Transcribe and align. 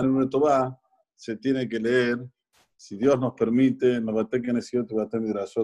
en 0.00 0.30
Tová 0.30 0.80
se 1.14 1.36
tiene 1.36 1.68
que 1.68 1.78
leer, 1.78 2.18
si 2.76 2.96
Dios 2.96 3.18
nos 3.18 3.34
permite, 3.34 4.00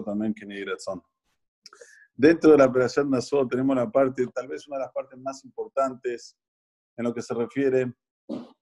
también 0.03 0.33
que. 0.33 1.03
Dentro 2.15 2.51
de 2.51 2.57
la 2.57 2.65
operación 2.65 3.09
Nassau 3.09 3.47
tenemos 3.47 3.75
la 3.75 3.89
parte, 3.89 4.27
tal 4.27 4.47
vez 4.47 4.67
una 4.67 4.77
de 4.77 4.83
las 4.83 4.93
partes 4.93 5.19
más 5.19 5.43
importantes 5.43 6.37
en 6.97 7.05
lo 7.05 7.13
que 7.13 7.21
se 7.21 7.33
refiere 7.33 7.93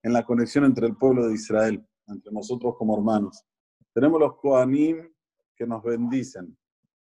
en 0.02 0.12
la 0.12 0.24
conexión 0.24 0.64
entre 0.64 0.86
el 0.86 0.96
pueblo 0.96 1.26
de 1.26 1.34
Israel, 1.34 1.84
entre 2.06 2.32
nosotros 2.32 2.74
como 2.76 2.96
hermanos. 2.96 3.44
Tenemos 3.92 4.20
los 4.20 4.36
Koanim 4.36 5.08
que 5.54 5.66
nos 5.66 5.82
bendicen. 5.82 6.56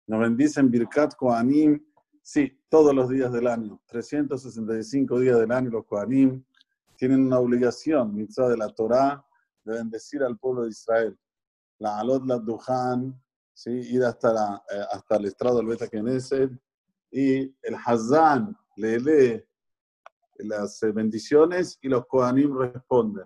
Nos 0.07 0.19
bendicen 0.19 0.71
Birkat 0.71 1.15
Koanim, 1.15 1.79
sí, 2.21 2.59
todos 2.67 2.95
los 2.95 3.09
días 3.09 3.31
del 3.31 3.47
año, 3.47 3.81
365 3.85 5.19
días 5.19 5.39
del 5.39 5.51
año 5.51 5.69
los 5.69 5.85
Koanim 5.85 6.43
tienen 6.99 7.25
una 7.25 7.39
obligación, 7.39 8.13
mitzvah 8.13 8.49
de 8.49 8.57
la 8.57 8.67
Torah, 8.67 9.25
de 9.63 9.73
bendecir 9.75 10.21
al 10.21 10.37
pueblo 10.37 10.63
de 10.63 10.69
Israel. 10.69 11.17
La 11.79 11.97
Alot 11.97 12.25
la 12.27 12.37
Duhan, 12.37 13.17
¿sí? 13.53 13.71
ir 13.71 14.03
hasta, 14.03 14.33
la, 14.33 14.63
eh, 14.69 14.83
hasta 14.91 15.15
el 15.15 15.25
estrado 15.25 15.57
del 15.57 15.67
Beta 15.67 15.87
Knesset, 15.87 16.51
y 17.09 17.43
el 17.63 17.75
Hazán 17.85 18.55
le 18.75 18.99
lee 18.99 19.45
las 20.39 20.83
eh, 20.83 20.91
bendiciones 20.91 21.79
y 21.81 21.87
los 21.87 22.05
Kohanim 22.05 22.57
responden. 22.57 23.25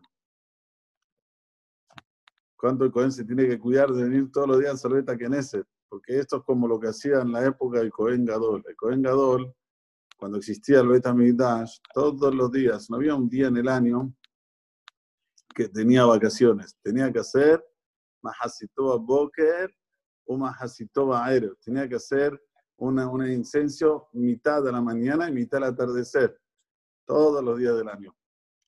¿Cuánto 2.55 2.85
el 2.85 2.91
Kohen 2.91 3.11
se 3.11 3.25
tiene 3.25 3.47
que 3.47 3.59
cuidar 3.59 3.91
de 3.91 4.03
venir 4.03 4.31
todos 4.31 4.47
los 4.47 4.59
días 4.59 4.85
al 4.85 4.93
Beta 4.93 5.17
Knesset? 5.17 5.65
Porque 5.89 6.19
esto 6.19 6.37
es 6.37 6.43
como 6.43 6.67
lo 6.67 6.79
que 6.79 6.89
hacía 6.89 7.21
en 7.21 7.31
la 7.31 7.43
época 7.43 7.79
del 7.79 7.91
Kohen 7.91 8.23
Gadol. 8.23 8.63
El 8.67 8.75
Kohen 8.75 9.01
Gadol, 9.01 9.53
cuando 10.23 10.37
existía 10.37 10.79
el 10.79 10.87
Beta 10.87 11.13
Migdash, 11.13 11.79
todos 11.93 12.33
los 12.33 12.49
días, 12.49 12.89
no 12.89 12.95
había 12.95 13.13
un 13.13 13.27
día 13.27 13.47
en 13.47 13.57
el 13.57 13.67
año 13.67 14.15
que 15.53 15.67
tenía 15.67 16.05
vacaciones. 16.05 16.77
Tenía 16.81 17.11
que 17.11 17.19
hacer 17.19 17.61
Mahasitoba 18.21 18.95
Boker 18.99 19.69
o 20.23 20.37
Mahasitoba 20.37 21.25
Aero. 21.25 21.57
Tenía 21.61 21.89
que 21.89 21.95
hacer 21.95 22.41
una, 22.77 23.05
un 23.09 23.29
incenso 23.29 24.07
mitad 24.13 24.63
de 24.63 24.71
la 24.71 24.81
mañana 24.81 25.27
y 25.27 25.33
mitad 25.33 25.57
del 25.57 25.71
atardecer. 25.71 26.39
Todos 27.05 27.43
los 27.43 27.59
días 27.59 27.75
del 27.75 27.89
año. 27.89 28.15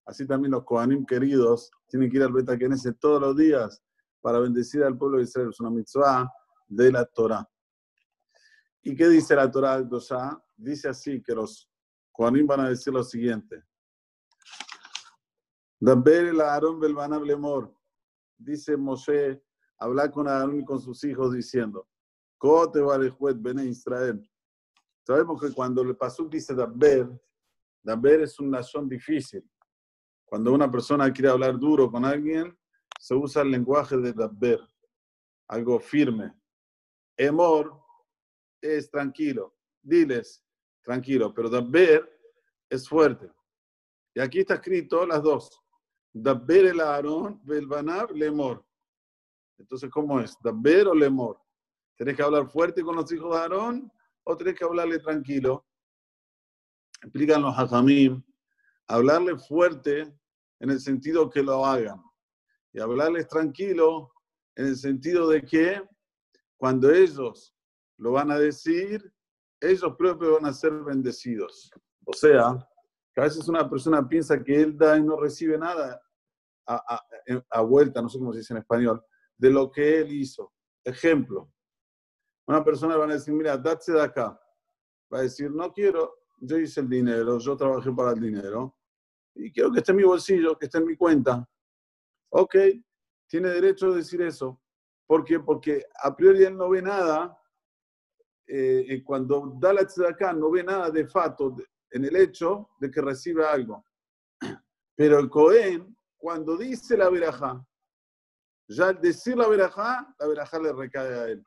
Así 0.06 0.28
también 0.28 0.52
los 0.52 0.66
Kohanim 0.66 1.06
queridos 1.06 1.72
tienen 1.88 2.12
que 2.12 2.18
ir 2.18 2.24
al 2.24 2.34
Beta 2.34 2.58
Knesset 2.58 3.00
todos 3.00 3.22
los 3.22 3.38
días 3.38 3.82
para 4.20 4.40
bendecir 4.40 4.84
al 4.84 4.98
pueblo 4.98 5.20
de 5.20 5.24
Israel. 5.24 5.52
Es 5.52 5.60
una 5.62 5.70
mitzvah 5.70 6.30
de 6.68 6.92
la 6.92 7.06
Torah. 7.06 7.50
¿Y 8.82 8.94
qué 8.94 9.08
dice 9.08 9.38
la 9.38 9.50
Torah 9.50 9.82
de 9.82 9.88
Dice 10.58 10.90
así 10.90 11.22
que 11.22 11.36
los 11.36 11.70
Kohanim 12.12 12.48
van 12.48 12.62
a 12.62 12.70
decir 12.70 12.94
lo 12.94 13.04
siguiente. 13.04 13.62
Dice 18.38 18.78
Moshe, 18.78 19.44
habla 19.78 20.10
con 20.10 20.28
Aarón 20.28 20.60
y 20.60 20.66
con 20.66 20.80
sus 20.80 21.04
hijos 21.04 21.34
diciendo, 21.34 21.88
Cote 22.38 22.80
juez 23.10 23.42
Bene 23.42 23.66
Israel. 23.66 24.30
Sabemos 25.06 25.42
que 25.42 25.52
cuando 25.52 25.82
el 25.82 25.96
Pasuk 25.96 26.32
dice 26.32 26.56
Daber, 26.56 27.10
Daber 27.84 28.22
es 28.22 28.40
una 28.40 28.60
nación 28.60 28.88
difícil. 28.88 29.44
Cuando 30.26 30.54
una 30.54 30.72
persona 30.72 31.12
quiere 31.12 31.30
hablar 31.30 31.60
duro 31.60 31.92
con 31.92 32.04
alguien, 32.06 32.58
se 33.00 33.14
usa 33.14 33.42
el 33.42 33.52
lenguaje 33.52 33.98
de 33.98 34.14
Daber, 34.14 34.60
algo 35.48 35.80
firme. 35.80 36.34
Emor 37.18 37.80
es 38.62 38.90
tranquilo, 38.90 39.56
diles 39.84 40.45
tranquilo, 40.86 41.34
pero 41.34 41.50
Daber 41.50 42.08
es 42.70 42.88
fuerte. 42.88 43.30
Y 44.14 44.22
aquí 44.22 44.40
está 44.40 44.54
escrito 44.56 45.06
las 45.06 45.22
dos. 45.22 45.62
Dabber 46.14 46.68
el 46.68 46.80
Aarón, 46.80 47.42
Belbanab, 47.44 48.12
Lemor. 48.12 48.64
Entonces, 49.58 49.90
¿cómo 49.90 50.22
es? 50.22 50.38
Dabber 50.42 50.88
o 50.88 50.94
Lemor. 50.94 51.42
¿Tenés 51.98 52.16
que 52.16 52.24
hablar 52.24 52.48
fuerte 52.50 52.84
con 52.84 52.96
los 52.96 53.12
hijos 53.12 53.34
de 53.34 53.42
Aarón 53.42 53.92
o 54.24 54.38
tenés 54.38 54.56
que 54.56 54.64
hablarle 54.64 55.00
tranquilo? 55.00 55.66
Explican 57.02 57.42
los 57.42 57.58
hajamim. 57.58 58.24
Hablarle 58.88 59.38
fuerte 59.38 60.14
en 60.60 60.70
el 60.70 60.80
sentido 60.80 61.30
que 61.30 61.42
lo 61.42 61.66
hagan. 61.66 62.02
Y 62.72 62.80
hablarles 62.80 63.28
tranquilo 63.28 64.14
en 64.56 64.68
el 64.68 64.76
sentido 64.76 65.28
de 65.28 65.42
que 65.42 65.82
cuando 66.58 66.92
ellos 66.92 67.56
lo 67.98 68.12
van 68.12 68.32
a 68.32 68.38
decir, 68.38 69.15
ellos 69.60 69.96
propios 69.98 70.34
van 70.34 70.46
a 70.46 70.54
ser 70.54 70.72
bendecidos. 70.72 71.70
O 72.06 72.14
sea, 72.14 72.68
que 73.14 73.22
a 73.22 73.24
veces 73.26 73.48
una 73.48 73.70
persona 73.70 74.08
piensa 74.08 74.44
que 74.44 74.62
él 74.62 74.78
da 74.78 74.98
y 74.98 75.04
no 75.04 75.18
recibe 75.18 75.58
nada 75.58 76.02
a, 76.68 77.62
vuelta, 77.62 78.02
no 78.02 78.10
sé 78.10 78.18
cómo 78.18 78.34
se 78.34 78.40
dice 78.40 78.54
en 78.54 78.60
español, 78.60 79.04
de 79.38 79.50
lo 79.50 79.72
que 79.72 80.00
él 80.00 80.12
hizo. 80.12 80.54
Ejemplo, 80.84 81.52
una 82.48 82.64
persona 82.64 82.98
va 82.98 83.06
a 83.06 83.14
decir, 83.14 83.34
mira, 83.34 83.58
date 83.58 83.92
de 83.92 84.02
acá. 84.02 84.40
Va 85.14 85.20
a 85.20 85.22
decir, 85.22 85.52
no 85.52 85.72
quiero, 85.72 86.16
yo 86.40 86.58
hice 86.58 86.82
el 86.82 86.90
dinero, 86.90 87.38
yo 87.40 87.56
trabajé 87.56 87.92
para 87.92 88.12
el 88.12 88.20
dinero, 88.20 88.76
y 89.36 89.52
quiero 89.52 89.72
que 89.72 89.80
esté 89.80 89.92
en 89.92 89.98
mi 89.98 90.04
bolsillo, 90.04 90.58
que 90.58 90.66
esté 90.66 90.78
en 90.78 90.86
mi 90.86 90.96
cuenta. 90.96 91.48
Ok, 92.30 92.56
tiene 93.28 93.50
derecho 93.50 93.92
a 93.92 93.96
decir 93.96 94.22
eso. 94.22 94.62
¿Por 95.08 95.24
qué? 95.24 95.40
Porque 95.40 95.86
a 96.02 96.16
priori 96.16 96.44
él 96.44 96.58
no 96.58 96.70
ve 96.70 96.82
nada, 96.82 97.38
eh, 98.48 99.02
cuando 99.04 99.54
da 99.60 99.74
la 99.74 99.88
acá 100.08 100.34
no 100.34 100.52
ve 100.52 100.64
nada 100.64 100.90
de 100.90 101.08
fato 101.08 101.56
en 101.92 102.06
el 102.06 102.16
hecho 102.16 102.70
de 102.80 102.92
que 102.92 103.02
recibe 103.02 103.46
algo. 103.46 103.86
Pero 104.96 105.20
el 105.20 105.30
Cohen 105.30 105.96
cuando 106.26 106.58
dice 106.58 106.98
la 106.98 107.08
verajá, 107.10 107.64
ya 108.68 108.88
al 108.88 109.00
decir 109.00 109.38
la 109.38 109.48
verajá, 109.48 110.12
la 110.18 110.28
verajá 110.28 110.58
le 110.58 110.74
recae 110.74 111.14
a 111.14 111.28
él. 111.28 111.46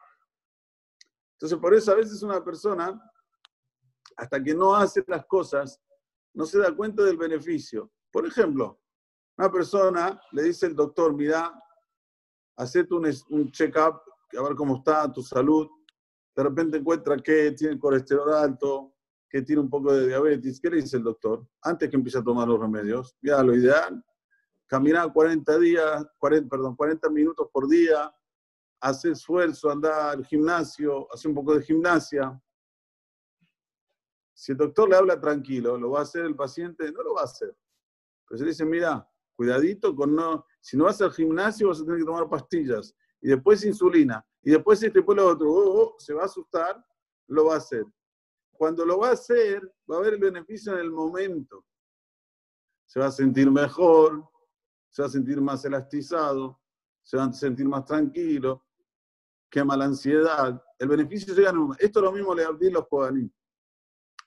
Entonces, 1.32 1.58
por 1.58 1.74
eso 1.74 1.90
a 1.90 1.96
veces 1.96 2.22
una 2.22 2.44
persona, 2.44 3.00
hasta 4.16 4.40
que 4.40 4.54
no 4.54 4.74
hace 4.76 5.02
las 5.08 5.26
cosas, 5.26 5.80
no 6.32 6.46
se 6.46 6.60
da 6.60 6.74
cuenta 6.76 7.02
del 7.02 7.16
beneficio. 7.16 7.90
Por 8.12 8.24
ejemplo, 8.24 8.80
una 9.36 9.50
persona 9.50 10.20
le 10.30 10.44
dice 10.44 10.66
el 10.66 10.76
doctor, 10.76 11.12
mira, 11.12 11.52
hacete 12.56 12.94
un, 12.94 13.10
un 13.30 13.50
check-up, 13.50 14.00
a 14.36 14.42
ver 14.42 14.54
cómo 14.54 14.76
está 14.76 15.12
tu 15.12 15.22
salud. 15.22 15.68
De 16.38 16.44
repente 16.44 16.76
encuentra 16.76 17.16
que 17.16 17.50
tiene 17.50 17.76
colesterol 17.80 18.32
alto, 18.32 18.94
que 19.28 19.42
tiene 19.42 19.60
un 19.60 19.68
poco 19.68 19.92
de 19.92 20.06
diabetes. 20.06 20.60
¿Qué 20.60 20.70
le 20.70 20.76
dice 20.76 20.96
el 20.96 21.02
doctor? 21.02 21.44
Antes 21.62 21.90
que 21.90 21.96
empiece 21.96 22.18
a 22.18 22.22
tomar 22.22 22.46
los 22.46 22.60
remedios, 22.60 23.16
ya 23.20 23.42
lo 23.42 23.56
ideal 23.56 24.04
caminar 24.68 25.12
40 25.12 25.58
días, 25.58 26.06
40, 26.18 26.48
perdón, 26.48 26.76
40 26.76 27.10
minutos 27.10 27.48
por 27.52 27.66
día, 27.66 28.14
hacer 28.80 29.12
esfuerzo, 29.12 29.68
andar 29.68 30.10
al 30.10 30.24
gimnasio, 30.26 31.12
hacer 31.12 31.30
un 31.30 31.34
poco 31.34 31.54
de 31.56 31.64
gimnasia. 31.64 32.40
Si 34.32 34.52
el 34.52 34.58
doctor 34.58 34.90
le 34.90 34.96
habla 34.96 35.20
tranquilo, 35.20 35.76
¿lo 35.76 35.90
va 35.90 36.00
a 36.00 36.02
hacer 36.02 36.24
el 36.24 36.36
paciente? 36.36 36.92
No 36.92 37.02
lo 37.02 37.14
va 37.14 37.22
a 37.22 37.24
hacer. 37.24 37.56
Pero 38.28 38.38
se 38.38 38.44
le 38.44 38.50
dice, 38.50 38.64
mira, 38.64 39.10
cuidadito 39.34 39.96
con 39.96 40.14
no, 40.14 40.46
si 40.60 40.76
no 40.76 40.84
vas 40.84 41.00
al 41.00 41.10
gimnasio 41.10 41.68
vas 41.68 41.80
a 41.80 41.84
tener 41.84 41.98
que 41.98 42.06
tomar 42.06 42.28
pastillas, 42.28 42.94
y 43.20 43.28
después 43.30 43.64
insulina, 43.64 44.24
y 44.42 44.50
después 44.50 44.82
este 44.82 45.02
pueblo 45.02 45.26
otro, 45.26 45.50
oh, 45.50 45.80
oh, 45.82 45.96
se 45.98 46.14
va 46.14 46.22
a 46.22 46.26
asustar, 46.26 46.84
lo 47.28 47.46
va 47.46 47.54
a 47.54 47.58
hacer. 47.58 47.84
Cuando 48.52 48.84
lo 48.84 48.98
va 48.98 49.10
a 49.10 49.12
hacer, 49.12 49.62
va 49.90 49.96
a 49.96 49.98
haber 49.98 50.14
el 50.14 50.20
beneficio 50.20 50.72
en 50.72 50.80
el 50.80 50.90
momento. 50.90 51.64
Se 52.86 52.98
va 52.98 53.06
a 53.06 53.12
sentir 53.12 53.50
mejor, 53.50 54.28
se 54.90 55.02
va 55.02 55.08
a 55.08 55.10
sentir 55.10 55.40
más 55.40 55.64
elastizado, 55.64 56.60
se 57.02 57.16
va 57.16 57.24
a 57.24 57.32
sentir 57.32 57.66
más 57.66 57.84
tranquilo, 57.84 58.64
quema 59.50 59.76
la 59.76 59.86
ansiedad. 59.86 60.62
El 60.78 60.88
beneficio 60.88 61.34
llega 61.34 61.50
en 61.50 61.58
un 61.58 61.76
Esto 61.78 62.00
es 62.00 62.04
lo 62.04 62.12
mismo 62.12 62.34
le 62.34 62.44
abrí 62.44 62.70
los 62.70 62.86
Kohanim. 62.88 63.30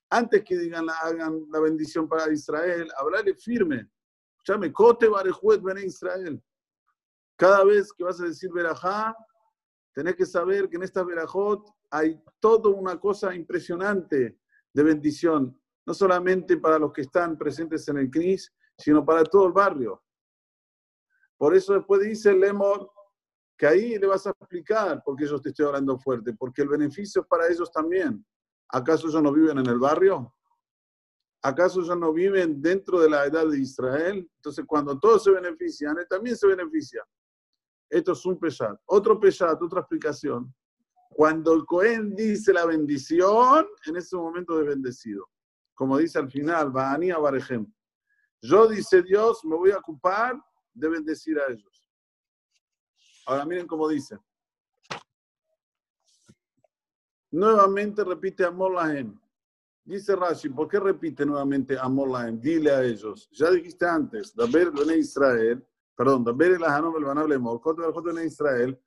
Antes 0.09 0.43
que 0.43 0.57
digan, 0.57 0.88
hagan 0.89 1.45
la 1.49 1.59
bendición 1.59 2.07
para 2.07 2.31
Israel, 2.31 2.91
hablale 2.97 3.33
firme. 3.33 3.89
Llame, 4.43 4.72
Kote 4.73 5.07
Barejuet 5.07 5.61
Bene 5.61 5.85
Israel. 5.85 6.41
Cada 7.37 7.64
vez 7.64 7.93
que 7.93 8.03
vas 8.03 8.19
a 8.19 8.25
decir 8.25 8.52
Berajá, 8.52 9.16
tenés 9.93 10.16
que 10.16 10.26
saber 10.26 10.70
que 10.70 10.78
en 10.78 10.84
esta 10.84 11.03
Berajot 11.03 11.70
hay 11.90 12.22
toda 12.40 12.70
una 12.70 12.99
cosa 12.99 13.35
impresionante 13.35 14.40
de 14.73 14.84
bendición, 14.84 15.59
no 15.85 15.93
solamente 15.93 16.58
para 16.58 16.79
los 16.79 16.93
que 16.93 17.02
están 17.02 17.38
presentes 17.38 17.88
en 17.88 17.97
el 17.97 18.09
CNIS, 18.09 18.53
sino 18.78 19.05
para 19.05 19.23
todo 19.23 19.47
el 19.47 19.53
barrio. 19.53 20.02
Por 21.38 21.55
eso 21.55 21.73
después 21.73 22.02
dice 22.02 22.34
Lemor 22.34 22.90
que 23.58 23.67
ahí 23.67 23.99
le 23.99 24.08
vas 24.08 24.26
a 24.26 24.32
explicar 24.32 25.03
por 25.03 25.16
qué 25.16 25.28
yo 25.28 25.40
te 25.40 25.49
estoy 25.49 25.67
hablando 25.67 25.97
fuerte, 25.99 26.34
porque 26.34 26.64
el 26.64 26.70
beneficio 26.70 27.22
es 27.22 27.28
para 27.28 27.47
ellos 27.47 27.72
también. 27.72 28.26
¿Acaso 28.70 29.08
ellos 29.08 29.22
no 29.22 29.32
viven 29.32 29.59
en 29.59 29.67
el 29.67 29.78
barrio? 29.78 30.34
¿Acaso 31.43 31.82
ellos 31.82 31.97
no 31.97 32.14
viven 32.14 32.61
dentro 32.61 32.99
de 32.99 33.09
la 33.09 33.26
edad 33.26 33.47
de 33.47 33.59
Israel? 33.59 34.29
Entonces, 34.35 34.66
cuando 34.66 34.97
todos 34.97 35.23
se 35.23 35.32
benefician, 35.32 35.97
él 35.97 36.08
también 36.09 36.35
se 36.38 36.47
beneficia. 36.47 37.03
Esto 37.91 38.14
es 38.14 38.26
un 38.26 38.40
peshat. 38.40 38.79
Otro 38.85 39.20
peshat, 39.20 39.61
otra 39.61 39.82
explicación. 39.82 40.52
Cuando 41.09 41.53
el 41.53 41.66
Cohen 41.66 42.16
dice 42.16 42.53
la 42.53 42.66
bendición, 42.66 43.67
en 43.85 43.97
ese 43.97 44.16
momento 44.16 44.58
de 44.58 44.64
bendecido. 44.64 45.29
Como 45.76 45.97
dice 45.97 46.17
al 46.17 46.32
final, 46.32 46.72
Baania 46.72 47.17
Barejem. 47.17 47.72
Yo, 48.41 48.67
dice 48.67 49.03
Dios, 49.03 49.43
me 49.43 49.55
voy 49.55 49.72
a 49.72 49.78
ocupar 49.78 50.41
deben 50.73 51.03
decir 51.03 51.38
a 51.38 51.52
ellos. 51.52 51.90
Ahora 53.26 53.46
miren 53.46 53.67
cómo 53.67 53.88
dice. 53.88 54.17
Nuevamente 57.32 58.03
repite 58.03 58.43
Amor 58.43 58.73
Lahem. 58.73 59.20
Dice 59.84 60.16
Rashi, 60.16 60.49
¿por 60.49 60.67
qué 60.67 60.79
repite 60.79 61.26
nuevamente 61.26 61.78
Amor 61.78 62.09
Lahem? 62.09 62.40
Dile 62.40 62.72
a 62.72 62.84
ellos. 62.84 63.29
Ya 63.32 63.52
dijiste 63.52 63.85
antes, 63.85 64.34
Daber 64.35 64.72
Bene 64.72 64.97
Israel, 64.97 65.66
perdón, 65.96 66.23
Daber 66.23 66.52
el 66.53 66.64
Hanom 66.64 66.96
el 66.97 67.03
Banab 67.03 67.28
Lemor, 67.28 67.61
Bene 68.03 68.26
Israel. 68.26 68.79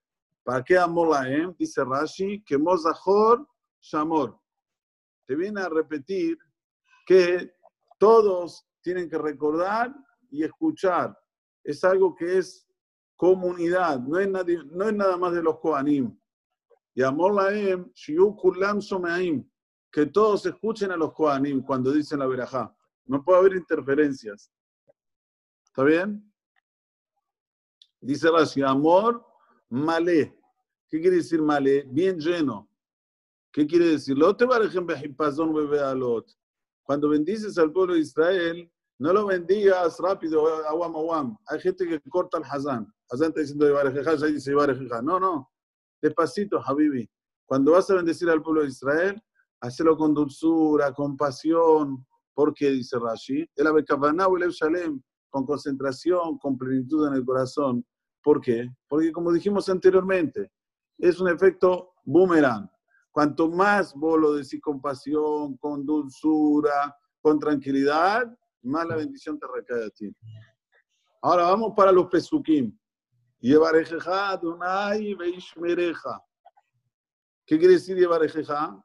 ¿Para 0.43 0.63
qué 0.63 0.77
Amor 0.77 1.11
Lahem? 1.11 1.55
Dice 1.59 1.83
Rashi, 1.85 2.43
que 2.45 2.59
Mozahor 2.59 3.47
Shamor. 3.81 4.39
Te 5.27 5.35
viene 5.35 5.61
a 5.63 5.69
repetir 5.69 6.39
que 7.07 7.51
todos 7.99 8.67
tienen 8.83 9.09
que 9.09 9.19
recordar 9.19 9.95
y 10.31 10.45
escuchar. 10.45 11.19
Es 11.63 11.83
algo 11.85 12.15
que 12.15 12.39
es 12.39 12.67
comunidad, 13.17 14.01
no 14.01 14.19
es, 14.19 14.29
no 14.29 14.89
es 14.89 14.95
nada 14.95 15.17
más 15.17 15.33
de 15.33 15.43
los 15.43 15.59
Kohanim. 15.61 16.19
Y 16.95 17.03
amor 17.03 17.35
laem, 17.35 17.91
shiu 17.95 18.37
kulam 18.37 18.81
someaim, 18.81 19.49
que 19.91 20.07
todos 20.07 20.47
escuchen 20.47 20.93
a 20.93 20.97
los 20.97 21.13
Kohanim 21.13 21.63
cuando 21.63 21.91
dicen 21.93 22.19
la 22.19 22.27
verajá. 22.27 22.75
No 23.07 23.25
puede 23.25 23.39
haber 23.39 23.55
interferencias. 23.55 24.53
¿Está 25.65 25.85
bien? 25.85 26.33
Dice 28.05 28.31
Rashi, 28.31 28.61
amor 28.61 29.25
malé. 29.71 30.39
¿Qué 30.91 31.01
quiere 31.01 31.17
decir 31.17 31.41
malé? 31.41 31.85
Bien 31.89 32.19
lleno. 32.19 32.69
¿Qué 33.51 33.67
quiere 33.67 33.87
decir? 33.87 34.15
Cuando 36.83 37.09
bendices 37.09 37.57
al 37.57 37.73
pueblo 37.73 37.95
de 37.95 38.01
Israel, 38.01 38.71
no 38.99 39.13
lo 39.13 39.27
bendigas 39.27 39.99
rápido, 39.99 40.47
awam, 40.67 40.95
awam. 40.95 41.39
Hay 41.47 41.61
gente 41.61 41.87
que 41.87 41.99
corta 42.11 42.37
el 42.37 42.45
hazán. 42.45 42.93
Hazán 43.11 43.29
está 43.29 43.41
diciendo 43.41 43.69
Ibarejeja, 43.69 44.17
ya 44.17 44.27
dice 44.27 44.51
Ibarejeja. 44.51 45.01
No, 45.01 45.19
no. 45.19 45.51
Despacito, 46.03 46.61
Habibi. 46.63 47.09
Cuando 47.47 47.73
vas 47.73 47.89
a 47.89 47.95
bendecir 47.95 48.29
al 48.29 48.43
pueblo 48.43 48.63
de 48.63 48.69
Israel, 48.69 49.23
hacelo 49.61 49.97
con 49.97 50.13
dulzura, 50.13 50.93
con 50.93 51.17
pasión. 51.17 52.07
¿Por 52.35 52.53
qué? 52.53 52.71
Dice 52.71 52.99
Rashi. 52.99 53.49
El 53.57 53.67
Abekavaná 53.67 54.27
el 54.43 54.51
Shalem, 54.51 55.01
con 55.31 55.47
concentración, 55.47 56.37
con 56.37 56.59
plenitud 56.59 57.09
en 57.09 57.15
el 57.15 57.25
corazón. 57.25 57.83
¿Por 58.25 58.41
qué? 58.41 58.71
Porque 58.89 59.13
como 59.13 59.31
dijimos 59.31 59.69
anteriormente, 59.69 60.51
es 60.97 61.21
un 61.21 61.29
efecto 61.29 61.93
boomerang. 62.05 62.67
Cuanto 63.13 63.51
más 63.51 63.95
vos 63.95 64.19
lo 64.19 64.35
decís 64.35 64.61
con 64.63 64.81
pasión, 64.81 65.59
con 65.59 65.85
dulzura, 65.85 66.97
con 67.21 67.39
tranquilidad, 67.39 68.27
más 68.63 68.87
la 68.87 68.97
bendición 68.97 69.39
te 69.39 69.47
recae 69.47 69.85
a 69.85 69.91
ti. 69.91 70.11
Ahora 71.21 71.45
vamos 71.45 71.75
para 71.77 71.93
los 71.93 72.07
pesukim. 72.07 72.77
Yevarejeja 73.41 74.31
Adonai 74.31 75.15
Veishmereja. 75.15 76.19
¿Qué 77.45 77.59
quiere 77.59 77.75
decir 77.75 77.99
Yevarejeja? 77.99 78.83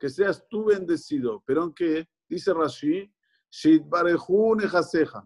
Que 0.00 0.10
seas 0.10 0.44
tú 0.50 0.64
bendecido. 0.64 1.44
Pero 1.46 1.62
aunque, 1.62 2.08
dice 2.28 2.52
Rashi, 2.52 3.08
Shitbareju 3.50 4.56
Nejaseja. 4.56 5.24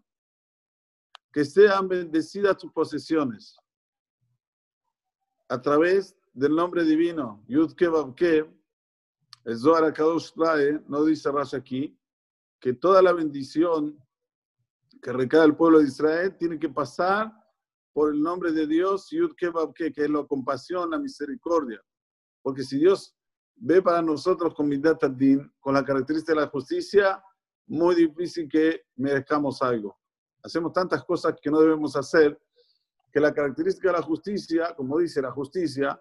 Que 1.32 1.44
sean 1.44 1.88
bendecidas 1.88 2.56
tus 2.56 2.72
posesiones. 2.72 3.56
A 5.48 5.60
través 5.60 6.16
del 6.32 6.54
nombre 6.54 6.84
divino, 6.84 7.42
Yud 7.48 7.75
Kebabke, 7.75 8.48
el 9.44 9.56
Zohar 9.56 9.92
Kadosh 9.92 10.32
trae, 10.32 10.80
no 10.88 11.04
dice 11.04 11.30
Rashi 11.30 11.56
aquí, 11.56 11.98
que 12.60 12.75
toda 12.75 13.00
la 13.00 13.12
bendición 13.12 13.98
que 15.00 15.12
recae 15.12 15.40
al 15.40 15.56
pueblo 15.56 15.78
de 15.78 15.86
Israel 15.86 16.36
tiene 16.36 16.58
que 16.58 16.69
pasar 16.69 17.32
por 17.92 18.12
el 18.12 18.20
nombre 18.20 18.52
de 18.52 18.66
Dios, 18.66 19.08
Yud 19.10 19.34
que 19.34 19.50
es 19.94 20.10
la 20.10 20.25
compasión, 20.25 20.90
la 20.90 20.98
misericordia. 20.98 21.80
Porque 22.42 22.62
si 22.62 22.78
Dios 22.78 23.16
ve 23.56 23.82
para 23.82 24.02
nosotros 24.02 24.54
con 24.54 24.69
Midat 24.69 25.02
con 25.58 25.75
la 25.75 25.84
característica 25.84 26.32
de 26.32 26.40
la 26.40 26.48
justicia, 26.48 27.22
muy 27.66 27.94
difícil 27.94 28.48
que 28.48 28.82
merezcamos 28.96 29.60
algo. 29.62 29.98
Hacemos 30.48 30.72
tantas 30.72 31.04
cosas 31.04 31.34
que 31.40 31.50
no 31.50 31.60
debemos 31.60 31.94
hacer, 31.94 32.40
que 33.12 33.20
la 33.20 33.34
característica 33.34 33.88
de 33.88 33.98
la 33.98 34.02
justicia, 34.02 34.74
como 34.74 34.98
dice 34.98 35.20
la 35.20 35.30
justicia, 35.30 36.00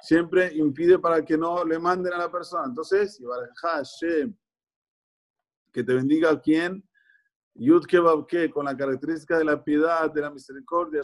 siempre 0.00 0.54
impide 0.54 1.00
para 1.00 1.24
que 1.24 1.36
no 1.36 1.64
le 1.64 1.80
manden 1.80 2.12
a 2.12 2.18
la 2.18 2.30
persona. 2.30 2.66
Entonces, 2.66 3.20
que 5.72 5.82
te 5.82 5.94
bendiga 5.94 6.30
a 6.30 6.40
quien 6.40 6.88
con 8.54 8.64
la 8.64 8.76
característica 8.76 9.36
de 9.36 9.44
la 9.44 9.64
piedad, 9.64 10.12
de 10.12 10.20
la 10.20 10.30
misericordia, 10.30 11.00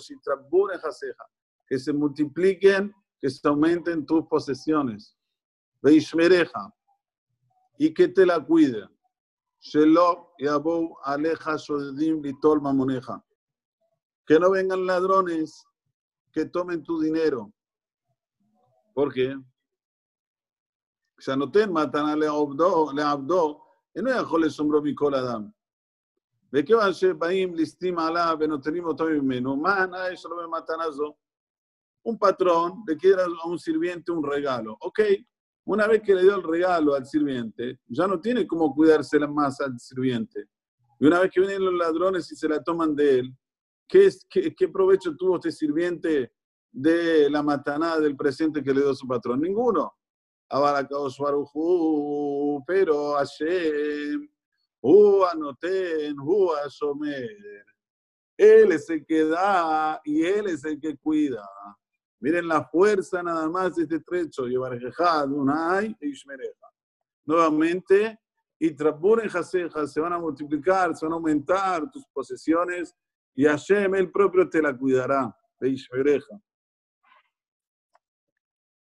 que 1.66 1.78
se 1.80 1.92
multipliquen, 1.92 2.94
que 3.18 3.28
se 3.28 3.48
aumenten 3.48 4.06
tus 4.06 4.24
posesiones. 4.28 5.16
Y 7.76 7.92
que 7.92 8.06
te 8.06 8.24
la 8.24 8.38
cuide. 8.38 8.88
Shelo 9.63 10.29
yabou 10.39 10.95
aleja 11.05 11.57
shodedim 11.57 12.21
litol 12.23 12.61
mamoneja. 12.61 13.21
Que 14.25 14.39
no 14.39 14.51
vengan 14.51 14.85
ladrones 14.85 15.65
que 16.31 16.45
tomen 16.45 16.83
tu 16.83 16.99
dinero. 17.01 17.51
¿Por 18.93 19.13
qué? 19.13 19.35
כשהנותן 21.17 21.69
מתנה 21.69 22.15
לעבדו, 22.15 22.91
לעבדו, 22.91 23.61
אינו 23.95 24.09
יכול 24.09 24.45
לשומרו 24.45 24.81
מכל 24.81 25.15
אדם. 25.15 25.49
וכיוון 26.53 26.93
שבאים 26.93 27.55
ליסטים 27.55 27.99
עליו 27.99 28.37
ונותנים 28.39 28.85
אותו 28.85 29.05
ממנו, 29.05 29.55
מה 29.55 29.75
הנאה 29.75 30.17
שלו 30.17 30.37
במתנה 30.37 30.91
זו? 30.91 31.13
Un 32.03 32.17
patrón 32.17 32.83
le 32.87 32.97
quiere 32.97 33.23
a 33.23 33.47
un 33.47 33.59
sirviente 33.59 34.11
un 34.11 34.23
regalo. 34.23 34.77
Ok, 34.79 35.01
una 35.64 35.86
vez 35.86 36.02
que 36.02 36.14
le 36.14 36.22
dio 36.22 36.36
el 36.36 36.42
regalo 36.42 36.94
al 36.94 37.06
sirviente, 37.06 37.80
ya 37.86 38.06
no 38.06 38.20
tiene 38.20 38.46
cómo 38.46 38.74
cuidarse 38.74 39.18
más 39.20 39.60
al 39.60 39.78
sirviente. 39.78 40.48
Y 41.00 41.06
una 41.06 41.20
vez 41.20 41.30
que 41.30 41.40
vienen 41.40 41.64
los 41.64 41.74
ladrones 41.74 42.30
y 42.30 42.36
se 42.36 42.48
la 42.48 42.62
toman 42.62 42.94
de 42.94 43.18
él, 43.20 43.36
¿qué, 43.88 44.06
es, 44.06 44.26
qué, 44.28 44.54
qué 44.54 44.68
provecho 44.68 45.16
tuvo 45.16 45.36
este 45.36 45.52
sirviente 45.52 46.32
de 46.70 47.30
la 47.30 47.42
matanada 47.42 48.00
del 48.00 48.16
presente 48.16 48.62
que 48.62 48.74
le 48.74 48.82
dio 48.82 48.94
su 48.94 49.06
patrón? 49.06 49.40
Ninguno. 49.40 49.94
Pero 52.66 53.14
Hashem 53.14 54.28
anoten, 55.32 56.16
Él 58.36 58.72
es 58.72 58.90
el 58.90 59.06
que 59.06 59.24
da 59.24 60.00
y 60.04 60.22
Él 60.24 60.46
es 60.46 60.64
el 60.64 60.78
que 60.78 60.96
cuida. 60.96 61.48
Miren 62.24 62.48
la 62.48 62.64
fuerza 62.64 63.22
nada 63.22 63.46
más 63.50 63.76
de 63.76 63.82
este 63.82 64.00
trecho. 64.00 64.44
Unai 64.44 65.94
e 66.00 66.12
Nuevamente, 67.26 68.18
y 68.58 68.70
Traburen 68.70 69.28
Jaseja 69.28 69.86
se 69.86 70.00
van 70.00 70.14
a 70.14 70.18
multiplicar, 70.18 70.96
se 70.96 71.04
van 71.04 71.12
a 71.12 71.16
aumentar 71.16 71.90
tus 71.90 72.06
posesiones 72.06 72.96
y 73.34 73.44
Hashem, 73.44 73.94
Él 73.96 74.10
propio 74.10 74.48
te 74.48 74.62
la 74.62 74.74
cuidará. 74.74 75.36
Ishmereja. 75.60 76.40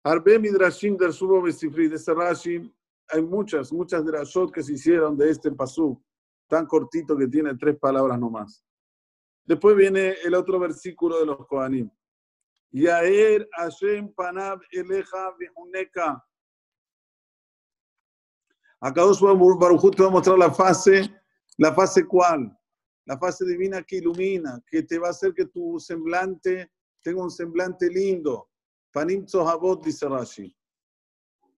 Arbe 0.03 0.39
Midrashim 0.39 0.95
del 0.99 1.15
Subo 1.15 1.41
Besifri 1.41 1.89
de 1.89 1.99
Sarashim 1.99 2.71
hay 3.09 3.23
muchas, 3.23 3.73
muchas 3.73 4.05
de 4.05 4.13
las 4.13 4.29
shots 4.29 4.53
que 4.53 4.63
se 4.63 4.75
hicieron 4.75 5.17
de 5.17 5.31
este 5.31 5.51
pasú, 5.51 5.99
tan 6.47 6.67
cortito 6.67 7.17
que 7.17 7.27
tiene 7.27 7.55
tres 7.57 7.79
palabras 7.79 8.19
nomás. 8.19 8.63
Después 9.47 9.77
viene 9.77 10.15
el 10.23 10.35
otro 10.35 10.59
versículo 10.59 11.19
de 11.21 11.25
los 11.27 11.47
Kohanim. 11.47 11.91
Yaer 12.75 13.47
Hashem 13.57 14.13
Panav 14.15 14.61
Eleja 14.73 15.33
Behuneka. 15.39 16.21
Acá 18.81 19.03
Baruj 19.05 19.91
te 19.95 20.03
va 20.03 20.09
a 20.09 20.11
mostrar 20.11 20.37
la 20.37 20.53
fase, 20.53 21.09
la 21.57 21.73
fase 21.73 22.05
cuál, 22.05 22.53
la 23.07 23.17
fase 23.17 23.47
divina 23.47 23.81
que 23.83 23.99
ilumina, 23.99 24.61
que 24.67 24.83
te 24.83 24.99
va 24.99 25.07
a 25.07 25.11
hacer 25.11 25.33
que 25.33 25.47
tu 25.47 25.79
semblante 25.79 26.71
tenga 27.01 27.23
un 27.23 27.31
semblante 27.31 27.89
lindo. 27.89 28.51
Panim 28.93 29.25
Tzohabot 29.25 29.85
dice 29.85 30.09
Rashi. 30.09 30.55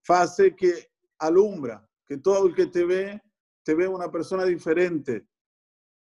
Fase 0.03 0.55
que 0.55 0.91
alumbra, 1.17 1.85
que 2.05 2.17
todo 2.17 2.45
el 2.45 2.53
que 2.53 2.67
te 2.67 2.85
ve, 2.85 3.21
te 3.63 3.73
ve 3.73 3.87
una 3.87 4.09
persona 4.09 4.45
diferente. 4.45 5.27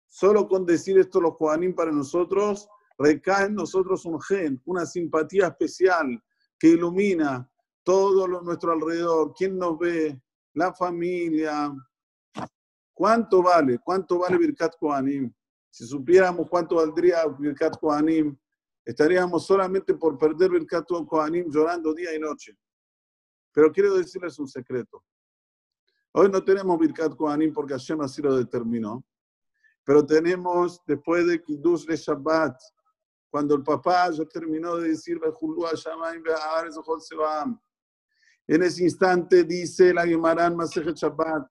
Solo 0.09 0.49
con 0.49 0.65
decir 0.65 0.99
esto 0.99 1.21
los 1.21 1.37
Kohanim 1.37 1.75
para 1.75 1.93
nosotros, 1.93 2.67
recae 3.03 3.47
en 3.47 3.55
nosotros 3.55 4.05
un 4.05 4.21
gen, 4.21 4.63
una 4.65 4.87
simpatía 4.87 5.49
especial 5.49 6.23
que 6.59 6.69
ilumina 6.69 7.49
todo 7.83 8.27
lo, 8.27 8.43
nuestro 8.43 8.73
alrededor. 8.73 9.35
¿Quién 9.37 9.59
nos 9.59 9.79
ve? 9.79 10.21
La 10.55 10.73
familia. 10.73 11.75
¿Cuánto 12.95 13.43
vale? 13.43 13.79
¿Cuánto 13.79 14.19
vale 14.19 14.39
Birkat 14.39 14.77
Kohanim? 14.79 15.33
Si 15.71 15.87
supiéramos 15.87 16.49
cuánto 16.49 16.77
valdría 16.77 17.27
Birkat 17.27 17.79
Kohanim, 17.81 18.37
estaríamos 18.85 19.47
solamente 19.47 19.95
por 19.95 20.19
perder 20.19 20.51
Birkat 20.51 20.87
Kohanim 20.87 21.51
llorando 21.51 21.95
día 21.95 22.15
y 22.15 22.19
noche. 22.19 22.57
Pero 23.53 23.73
quiero 23.73 23.95
decirles 23.95 24.39
un 24.39 24.47
secreto. 24.47 25.03
Hoy 26.13 26.31
no 26.31 26.45
tenemos 26.45 26.79
Birkat 26.79 27.17
Kohanim 27.17 27.53
porque 27.53 27.73
Hashem 27.73 28.01
así 28.03 28.21
lo 28.21 28.37
determinó. 28.37 29.03
Pero 29.85 30.05
tenemos, 30.07 30.81
después 30.87 31.27
de 31.27 31.43
Kiddush 31.43 31.87
de 31.87 31.97
Shabbat, 31.97 32.61
cuando 33.33 33.55
el 33.55 33.63
papá 33.63 34.11
ya 34.11 34.27
terminó 34.27 34.77
de 34.77 34.91
decir, 34.91 35.19
en 38.47 38.63
ese 38.63 38.85
instante 38.85 39.45
dice 39.45 39.95
la 39.95 40.07
Gemaran 40.07 40.55
Masejet 40.55 40.95
Shabbat, 40.95 41.51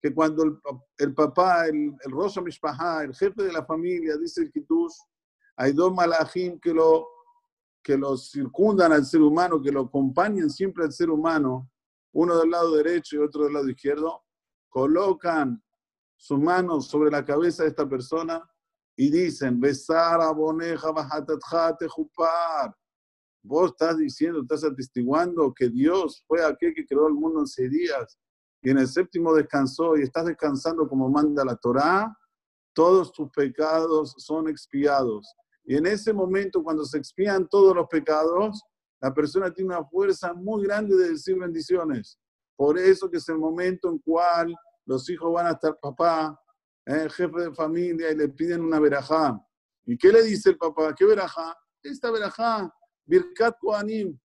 que 0.00 0.12
cuando 0.12 0.42
el, 0.42 0.58
el 0.98 1.14
papá, 1.14 1.68
el, 1.68 1.94
el 2.04 2.10
Rosh 2.10 2.40
Mishpahá, 2.40 3.04
el 3.04 3.14
jefe 3.14 3.40
de 3.40 3.52
la 3.52 3.64
familia, 3.64 4.16
dice 4.16 4.42
el 4.42 4.50
Kiddush, 4.50 4.96
hay 5.54 5.72
dos 5.72 5.94
malajim 5.94 6.58
que 6.58 6.74
lo, 6.74 7.06
que 7.84 7.96
lo 7.96 8.16
circundan 8.16 8.90
al 8.90 9.06
ser 9.06 9.22
humano, 9.22 9.62
que 9.62 9.70
lo 9.70 9.82
acompañan 9.82 10.50
siempre 10.50 10.82
al 10.82 10.92
ser 10.92 11.08
humano, 11.08 11.70
uno 12.14 12.36
del 12.36 12.50
lado 12.50 12.74
derecho 12.74 13.14
y 13.14 13.18
otro 13.20 13.44
del 13.44 13.52
lado 13.52 13.68
izquierdo, 13.68 14.24
colocan 14.68 15.62
sus 16.16 16.40
manos 16.40 16.88
sobre 16.88 17.12
la 17.12 17.24
cabeza 17.24 17.62
de 17.62 17.68
esta 17.68 17.88
persona 17.88 18.42
y 18.96 19.10
dicen, 19.10 19.60
besar 19.60 20.20
aboneja 20.20 20.92
bajatatjate 20.92 21.88
jupar. 21.88 22.74
Vos 23.42 23.70
estás 23.70 23.98
diciendo, 23.98 24.42
estás 24.42 24.64
atestiguando 24.64 25.52
que 25.52 25.68
Dios 25.68 26.22
fue 26.26 26.44
aquel 26.44 26.74
que 26.74 26.86
creó 26.86 27.08
el 27.08 27.14
mundo 27.14 27.40
en 27.40 27.46
seis 27.46 27.70
días 27.70 28.18
y 28.62 28.70
en 28.70 28.78
el 28.78 28.86
séptimo 28.86 29.34
descansó 29.34 29.96
y 29.96 30.02
estás 30.02 30.26
descansando 30.26 30.88
como 30.88 31.08
manda 31.08 31.44
la 31.44 31.56
Torá, 31.56 32.16
todos 32.72 33.12
tus 33.12 33.28
pecados 33.30 34.14
son 34.18 34.48
expiados. 34.48 35.34
Y 35.64 35.76
en 35.76 35.86
ese 35.86 36.12
momento, 36.12 36.62
cuando 36.62 36.84
se 36.84 36.98
expían 36.98 37.48
todos 37.48 37.74
los 37.74 37.88
pecados, 37.88 38.62
la 39.00 39.12
persona 39.12 39.52
tiene 39.52 39.74
una 39.74 39.84
fuerza 39.84 40.32
muy 40.32 40.64
grande 40.64 40.96
de 40.96 41.10
decir 41.10 41.36
bendiciones. 41.38 42.18
Por 42.56 42.78
eso 42.78 43.10
que 43.10 43.16
es 43.16 43.28
el 43.28 43.38
momento 43.38 43.88
en 43.88 43.98
cual 43.98 44.54
los 44.86 45.08
hijos 45.10 45.32
van 45.32 45.46
a 45.46 45.52
estar 45.52 45.76
papá, 45.80 46.38
el 46.84 47.06
eh, 47.06 47.10
jefe 47.10 47.40
de 47.40 47.54
familia, 47.54 48.10
y 48.10 48.16
le 48.16 48.28
piden 48.28 48.62
una 48.62 48.80
verajá. 48.80 49.40
¿Y 49.84 49.96
qué 49.96 50.12
le 50.12 50.22
dice 50.22 50.50
el 50.50 50.58
papá? 50.58 50.94
¿Qué 50.94 51.04
verajá? 51.04 51.56
Esta 51.82 52.10
verajá, 52.10 52.72
Birkat 53.04 53.58
Koanim. 53.58 54.18